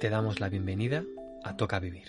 Te 0.00 0.10
damos 0.10 0.38
la 0.38 0.48
bienvenida 0.48 1.04
a 1.42 1.56
Toca 1.56 1.80
Vivir, 1.80 2.06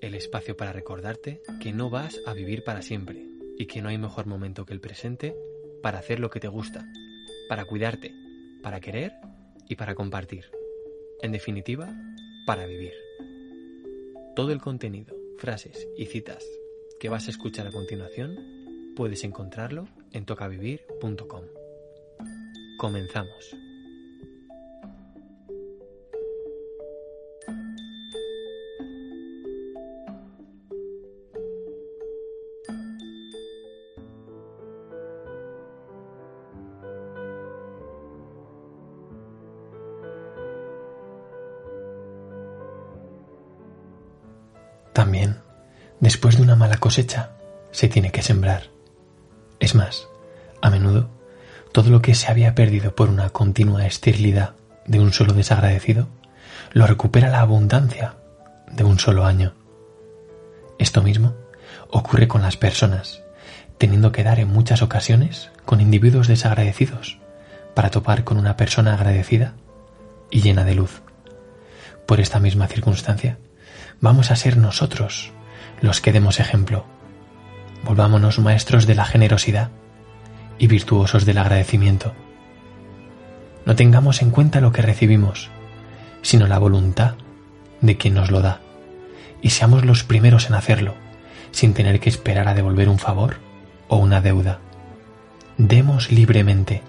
el 0.00 0.14
espacio 0.14 0.56
para 0.56 0.72
recordarte 0.72 1.42
que 1.60 1.70
no 1.70 1.90
vas 1.90 2.18
a 2.24 2.32
vivir 2.32 2.64
para 2.64 2.80
siempre 2.80 3.26
y 3.58 3.66
que 3.66 3.82
no 3.82 3.90
hay 3.90 3.98
mejor 3.98 4.24
momento 4.24 4.64
que 4.64 4.72
el 4.72 4.80
presente 4.80 5.36
para 5.82 5.98
hacer 5.98 6.18
lo 6.18 6.30
que 6.30 6.40
te 6.40 6.48
gusta, 6.48 6.86
para 7.46 7.66
cuidarte, 7.66 8.14
para 8.62 8.80
querer 8.80 9.12
y 9.68 9.76
para 9.76 9.94
compartir. 9.94 10.46
En 11.20 11.30
definitiva, 11.30 11.94
para 12.46 12.64
vivir. 12.64 12.94
Todo 14.34 14.50
el 14.50 14.62
contenido, 14.62 15.14
frases 15.36 15.86
y 15.98 16.06
citas 16.06 16.42
que 16.98 17.10
vas 17.10 17.26
a 17.26 17.32
escuchar 17.32 17.66
a 17.66 17.70
continuación 17.70 18.94
puedes 18.96 19.24
encontrarlo 19.24 19.88
en 20.12 20.24
tocavivir.com. 20.24 21.44
Comenzamos. 22.78 23.65
También, 44.96 45.36
después 46.00 46.38
de 46.38 46.42
una 46.42 46.56
mala 46.56 46.78
cosecha, 46.78 47.32
se 47.70 47.86
tiene 47.86 48.12
que 48.12 48.22
sembrar. 48.22 48.70
Es 49.60 49.74
más, 49.74 50.08
a 50.62 50.70
menudo, 50.70 51.10
todo 51.70 51.90
lo 51.90 52.00
que 52.00 52.14
se 52.14 52.30
había 52.30 52.54
perdido 52.54 52.94
por 52.94 53.10
una 53.10 53.28
continua 53.28 53.86
esterilidad 53.86 54.54
de 54.86 54.98
un 54.98 55.12
solo 55.12 55.34
desagradecido, 55.34 56.08
lo 56.72 56.86
recupera 56.86 57.28
la 57.28 57.42
abundancia 57.42 58.14
de 58.72 58.84
un 58.84 58.98
solo 58.98 59.26
año. 59.26 59.52
Esto 60.78 61.02
mismo 61.02 61.34
ocurre 61.90 62.26
con 62.26 62.40
las 62.40 62.56
personas, 62.56 63.22
teniendo 63.76 64.12
que 64.12 64.24
dar 64.24 64.40
en 64.40 64.48
muchas 64.48 64.80
ocasiones 64.80 65.50
con 65.66 65.82
individuos 65.82 66.26
desagradecidos 66.26 67.18
para 67.74 67.90
topar 67.90 68.24
con 68.24 68.38
una 68.38 68.56
persona 68.56 68.94
agradecida 68.94 69.52
y 70.30 70.40
llena 70.40 70.64
de 70.64 70.74
luz. 70.74 71.02
Por 72.06 72.20
esta 72.20 72.38
misma 72.38 72.68
circunstancia, 72.68 73.36
vamos 74.00 74.30
a 74.30 74.36
ser 74.36 74.56
nosotros 74.56 75.32
los 75.80 76.00
que 76.00 76.12
demos 76.12 76.38
ejemplo. 76.38 76.86
Volvámonos 77.84 78.38
maestros 78.38 78.86
de 78.86 78.94
la 78.94 79.04
generosidad 79.04 79.70
y 80.58 80.68
virtuosos 80.68 81.26
del 81.26 81.38
agradecimiento. 81.38 82.14
No 83.64 83.74
tengamos 83.74 84.22
en 84.22 84.30
cuenta 84.30 84.60
lo 84.60 84.70
que 84.70 84.82
recibimos, 84.82 85.50
sino 86.22 86.46
la 86.46 86.58
voluntad 86.58 87.16
de 87.80 87.96
quien 87.96 88.14
nos 88.14 88.30
lo 88.30 88.40
da, 88.40 88.60
y 89.42 89.50
seamos 89.50 89.84
los 89.84 90.04
primeros 90.04 90.48
en 90.48 90.54
hacerlo, 90.54 90.94
sin 91.50 91.74
tener 91.74 91.98
que 91.98 92.08
esperar 92.08 92.48
a 92.48 92.54
devolver 92.54 92.88
un 92.88 93.00
favor 93.00 93.38
o 93.88 93.96
una 93.96 94.20
deuda. 94.20 94.60
Demos 95.58 96.12
libremente 96.12 96.82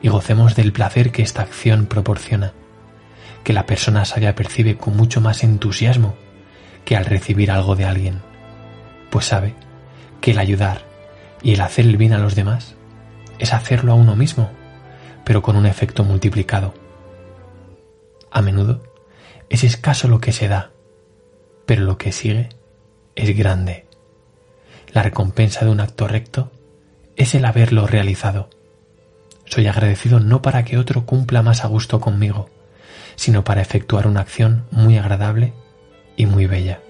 y 0.00 0.08
gocemos 0.08 0.54
del 0.54 0.72
placer 0.72 1.10
que 1.10 1.22
esta 1.22 1.42
acción 1.42 1.86
proporciona, 1.86 2.52
que 3.44 3.52
la 3.52 3.66
persona 3.66 4.04
sabia 4.04 4.34
percibe 4.34 4.76
con 4.76 4.96
mucho 4.96 5.20
más 5.20 5.44
entusiasmo 5.44 6.16
que 6.84 6.96
al 6.96 7.04
recibir 7.04 7.50
algo 7.50 7.76
de 7.76 7.84
alguien, 7.84 8.20
pues 9.10 9.26
sabe 9.26 9.54
que 10.20 10.32
el 10.32 10.38
ayudar 10.38 10.82
y 11.42 11.52
el 11.52 11.60
hacer 11.60 11.84
el 11.84 11.96
bien 11.96 12.14
a 12.14 12.18
los 12.18 12.34
demás 12.34 12.74
es 13.38 13.52
hacerlo 13.52 13.92
a 13.92 13.96
uno 13.96 14.16
mismo, 14.16 14.50
pero 15.24 15.42
con 15.42 15.56
un 15.56 15.66
efecto 15.66 16.04
multiplicado. 16.04 16.74
A 18.30 18.42
menudo 18.42 18.82
es 19.50 19.62
escaso 19.62 20.08
lo 20.08 20.20
que 20.20 20.32
se 20.32 20.48
da, 20.48 20.70
pero 21.66 21.82
lo 21.82 21.98
que 21.98 22.12
sigue 22.12 22.48
es 23.14 23.36
grande. 23.36 23.86
La 24.92 25.02
recompensa 25.02 25.64
de 25.64 25.70
un 25.70 25.80
acto 25.80 26.08
recto 26.08 26.50
es 27.16 27.34
el 27.34 27.44
haberlo 27.44 27.86
realizado. 27.86 28.48
Soy 29.44 29.66
agradecido 29.66 30.20
no 30.20 30.40
para 30.40 30.64
que 30.64 30.78
otro 30.78 31.04
cumpla 31.04 31.42
más 31.42 31.64
a 31.64 31.68
gusto 31.68 32.00
conmigo, 32.00 32.48
sino 33.16 33.44
para 33.44 33.62
efectuar 33.62 34.06
una 34.06 34.20
acción 34.20 34.64
muy 34.70 34.98
agradable 34.98 35.52
y 36.16 36.26
muy 36.26 36.46
bella. 36.46 36.80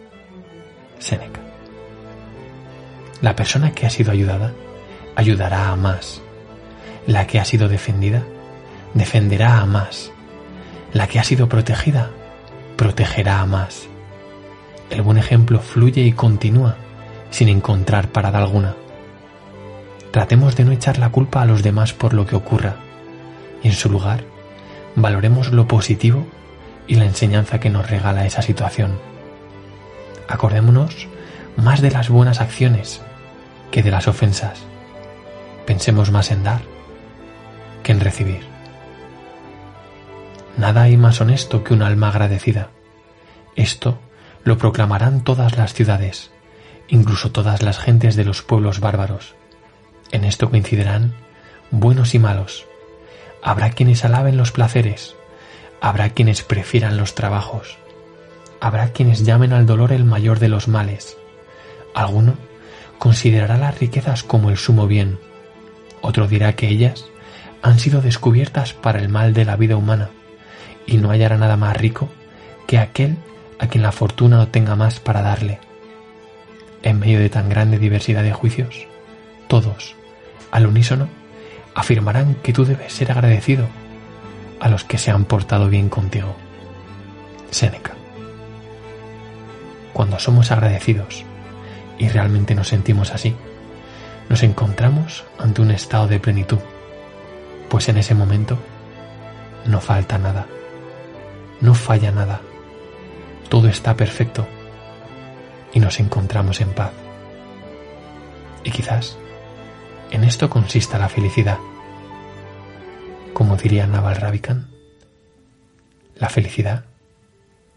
Séneca. 0.98 1.40
La 3.20 3.36
persona 3.36 3.72
que 3.72 3.86
ha 3.86 3.90
sido 3.90 4.12
ayudada 4.12 4.52
ayudará 5.16 5.70
a 5.70 5.76
más. 5.76 6.20
La 7.06 7.26
que 7.26 7.40
ha 7.40 7.44
sido 7.44 7.68
defendida 7.68 8.22
defenderá 8.94 9.58
a 9.58 9.66
más. 9.66 10.10
La 10.92 11.06
que 11.06 11.18
ha 11.18 11.24
sido 11.24 11.48
protegida 11.48 12.10
protegerá 12.76 13.40
a 13.40 13.46
más. 13.46 13.88
El 14.90 15.02
buen 15.02 15.18
ejemplo 15.18 15.60
fluye 15.60 16.02
y 16.02 16.12
continúa 16.12 16.76
sin 17.30 17.48
encontrar 17.48 18.08
parada 18.08 18.38
alguna. 18.38 18.76
Tratemos 20.10 20.54
de 20.54 20.64
no 20.64 20.72
echar 20.72 20.98
la 20.98 21.10
culpa 21.10 21.42
a 21.42 21.46
los 21.46 21.62
demás 21.62 21.92
por 21.92 22.14
lo 22.14 22.26
que 22.26 22.36
ocurra 22.36 22.76
y 23.62 23.68
en 23.68 23.74
su 23.74 23.90
lugar 23.90 24.24
valoremos 24.96 25.52
lo 25.52 25.66
positivo 25.66 26.26
y 26.86 26.96
la 26.96 27.06
enseñanza 27.06 27.60
que 27.60 27.70
nos 27.70 27.88
regala 27.88 28.26
esa 28.26 28.42
situación. 28.42 28.98
Acordémonos 30.28 31.08
más 31.56 31.80
de 31.80 31.90
las 31.90 32.08
buenas 32.08 32.40
acciones 32.40 33.02
que 33.70 33.82
de 33.82 33.90
las 33.90 34.08
ofensas. 34.08 34.62
Pensemos 35.66 36.10
más 36.10 36.30
en 36.30 36.44
dar 36.44 36.62
que 37.82 37.92
en 37.92 38.00
recibir. 38.00 38.42
Nada 40.56 40.82
hay 40.82 40.96
más 40.96 41.20
honesto 41.20 41.64
que 41.64 41.74
un 41.74 41.82
alma 41.82 42.08
agradecida. 42.08 42.70
Esto 43.56 43.98
lo 44.44 44.58
proclamarán 44.58 45.24
todas 45.24 45.56
las 45.56 45.74
ciudades, 45.74 46.30
incluso 46.88 47.32
todas 47.32 47.62
las 47.62 47.78
gentes 47.78 48.14
de 48.14 48.24
los 48.24 48.42
pueblos 48.42 48.80
bárbaros. 48.80 49.34
En 50.12 50.24
esto 50.24 50.50
coincidirán 50.50 51.14
buenos 51.70 52.14
y 52.14 52.18
malos. 52.18 52.66
Habrá 53.46 53.72
quienes 53.72 54.06
alaben 54.06 54.38
los 54.38 54.52
placeres, 54.52 55.16
habrá 55.82 56.08
quienes 56.08 56.42
prefieran 56.42 56.96
los 56.96 57.14
trabajos, 57.14 57.76
habrá 58.58 58.88
quienes 58.88 59.26
llamen 59.26 59.52
al 59.52 59.66
dolor 59.66 59.92
el 59.92 60.06
mayor 60.06 60.38
de 60.38 60.48
los 60.48 60.66
males. 60.66 61.18
Alguno 61.94 62.38
considerará 62.98 63.58
las 63.58 63.78
riquezas 63.78 64.22
como 64.22 64.48
el 64.48 64.56
sumo 64.56 64.86
bien, 64.86 65.18
otro 66.00 66.26
dirá 66.26 66.56
que 66.56 66.68
ellas 66.68 67.04
han 67.60 67.78
sido 67.78 68.00
descubiertas 68.00 68.72
para 68.72 68.98
el 68.98 69.10
mal 69.10 69.34
de 69.34 69.44
la 69.44 69.56
vida 69.56 69.76
humana 69.76 70.08
y 70.86 70.96
no 70.96 71.10
hallará 71.10 71.36
nada 71.36 71.58
más 71.58 71.76
rico 71.76 72.08
que 72.66 72.78
aquel 72.78 73.18
a 73.58 73.66
quien 73.66 73.82
la 73.82 73.92
fortuna 73.92 74.38
no 74.38 74.48
tenga 74.48 74.74
más 74.74 75.00
para 75.00 75.20
darle. 75.20 75.60
En 76.82 76.98
medio 76.98 77.20
de 77.20 77.28
tan 77.28 77.50
grande 77.50 77.78
diversidad 77.78 78.22
de 78.22 78.32
juicios, 78.32 78.86
todos, 79.48 79.96
al 80.50 80.66
unísono, 80.66 81.08
afirmarán 81.74 82.36
que 82.36 82.52
tú 82.52 82.64
debes 82.64 82.92
ser 82.92 83.10
agradecido 83.12 83.66
a 84.60 84.68
los 84.68 84.84
que 84.84 84.98
se 84.98 85.10
han 85.10 85.24
portado 85.24 85.68
bien 85.68 85.88
contigo. 85.88 86.34
Séneca. 87.50 87.92
Cuando 89.92 90.18
somos 90.18 90.50
agradecidos 90.50 91.24
y 91.98 92.08
realmente 92.08 92.54
nos 92.54 92.68
sentimos 92.68 93.12
así, 93.12 93.36
nos 94.28 94.42
encontramos 94.42 95.24
ante 95.38 95.62
un 95.62 95.70
estado 95.70 96.08
de 96.08 96.18
plenitud, 96.18 96.58
pues 97.68 97.88
en 97.88 97.98
ese 97.98 98.14
momento 98.14 98.58
no 99.66 99.80
falta 99.80 100.18
nada, 100.18 100.46
no 101.60 101.74
falla 101.74 102.10
nada, 102.10 102.40
todo 103.48 103.68
está 103.68 103.94
perfecto 103.94 104.46
y 105.72 105.80
nos 105.80 106.00
encontramos 106.00 106.60
en 106.60 106.70
paz. 106.70 106.92
Y 108.64 108.70
quizás 108.70 109.18
en 110.10 110.24
esto 110.24 110.48
consista 110.48 110.98
la 110.98 111.08
felicidad. 111.08 111.58
Como 113.32 113.56
diría 113.56 113.86
Naval 113.86 114.16
Ravikant, 114.16 114.68
la 116.16 116.28
felicidad 116.28 116.84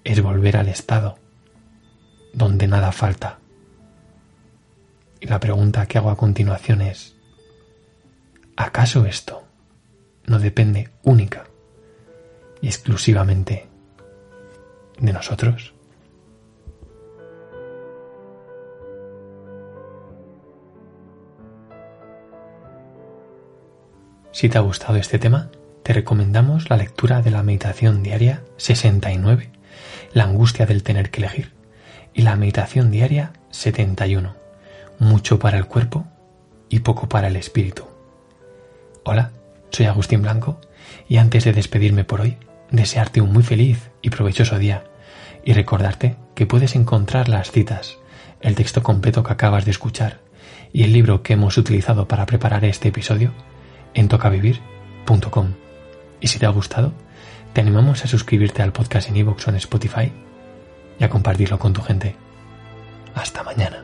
es 0.04 0.22
volver 0.22 0.58
al 0.58 0.68
estado 0.68 1.18
donde 2.34 2.68
nada 2.68 2.92
falta. 2.92 3.40
Y 5.20 5.28
la 5.28 5.40
pregunta 5.40 5.88
que 5.88 5.98
hago 5.98 6.12
a 6.12 6.18
continuación 6.18 6.82
es, 6.82 7.16
¿acaso 8.56 9.06
esto 9.06 9.44
no 10.26 10.38
depende 10.38 10.90
única 11.04 11.46
y 12.62 12.68
exclusivamente 12.68 13.68
de 15.00 15.14
nosotros? 15.14 15.74
Si 24.32 24.50
te 24.50 24.58
ha 24.58 24.62
gustado 24.62 24.98
este 24.98 25.20
tema, 25.20 25.50
te 25.84 25.94
recomendamos 25.94 26.70
la 26.70 26.78
lectura 26.78 27.22
de 27.22 27.32
la 27.32 27.44
meditación 27.44 28.04
diaria 28.04 28.44
69, 28.58 29.50
la 30.14 30.26
angustia 30.26 30.66
del 30.66 30.84
tener 30.84 31.10
que 31.10 31.22
elegir, 31.22 31.54
y 32.14 32.24
la 32.24 32.36
meditación 32.36 32.92
diaria 32.92 33.34
71, 33.52 34.36
mucho 35.00 35.40
para 35.40 35.58
el 35.58 35.66
cuerpo 35.66 36.06
y 36.70 36.80
poco 36.80 37.08
para 37.08 37.28
el 37.28 37.36
espíritu. 37.36 37.86
Hola, 39.06 39.32
soy 39.72 39.86
Agustín 39.86 40.22
Blanco 40.22 40.60
y 41.08 41.18
antes 41.18 41.46
de 41.46 41.54
despedirme 41.54 42.04
por 42.04 42.22
hoy, 42.22 42.38
desearte 42.70 43.22
un 43.22 43.32
muy 43.32 43.44
feliz 43.44 43.90
y 44.02 44.10
provechoso 44.10 44.60
día 44.60 44.84
y 45.46 45.54
recordarte 45.54 46.18
que 46.36 46.46
puedes 46.46 46.76
encontrar 46.76 47.30
las 47.30 47.52
citas, 47.52 47.98
el 48.42 48.56
texto 48.56 48.84
completo 48.84 49.24
que 49.24 49.34
acabas 49.34 49.66
de 49.66 49.72
escuchar 49.72 50.20
y 50.74 50.84
el 50.84 50.92
libro 50.92 51.24
que 51.24 51.34
hemos 51.34 51.58
utilizado 51.58 52.08
para 52.08 52.26
preparar 52.26 52.66
este 52.66 52.90
episodio 52.90 53.32
en 53.98 54.08
tocavivir.com. 54.08 55.54
Y 56.22 56.28
si 56.28 56.40
te 56.40 56.46
ha 56.46 56.50
gustado, 56.50 56.94
te 57.54 57.62
animamos 57.62 58.06
a 58.06 58.08
suscribirte 58.08 58.62
al 58.62 58.72
podcast 58.72 59.10
en 59.10 59.18
iVoox 59.18 59.48
o 59.48 59.50
en 59.50 59.56
Spotify 59.58 60.12
y 61.00 61.04
a 61.04 61.10
compartirlo 61.10 61.58
con 61.58 61.74
tu 61.74 61.82
gente. 61.82 62.16
Hasta 63.16 63.44
mañana. 63.44 63.84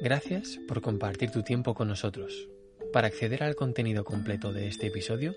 Gracias 0.00 0.58
por 0.68 0.82
compartir 0.82 1.30
tu 1.30 1.42
tiempo 1.42 1.74
con 1.74 1.88
nosotros. 1.88 2.48
Para 2.92 3.06
acceder 3.06 3.42
al 3.42 3.54
contenido 3.54 4.04
completo 4.04 4.52
de 4.52 4.68
este 4.68 4.88
episodio, 4.88 5.34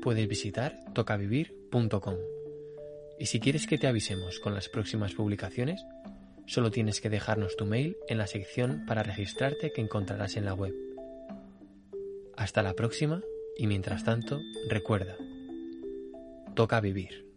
puedes 0.00 0.26
visitar 0.28 0.80
tocavivir.com. 0.94 2.16
Y 3.18 3.26
si 3.26 3.40
quieres 3.40 3.66
que 3.66 3.78
te 3.78 3.86
avisemos 3.86 4.40
con 4.40 4.54
las 4.54 4.68
próximas 4.68 5.14
publicaciones, 5.14 5.84
solo 6.46 6.70
tienes 6.70 7.00
que 7.00 7.10
dejarnos 7.10 7.56
tu 7.56 7.66
mail 7.66 7.96
en 8.08 8.18
la 8.18 8.26
sección 8.26 8.84
para 8.86 9.02
registrarte 9.02 9.72
que 9.72 9.82
encontrarás 9.82 10.36
en 10.36 10.44
la 10.46 10.54
web. 10.54 10.74
Hasta 12.36 12.62
la 12.62 12.74
próxima 12.74 13.22
y 13.56 13.66
mientras 13.66 14.04
tanto, 14.04 14.40
recuerda, 14.68 15.16
toca 16.54 16.80
vivir. 16.80 17.29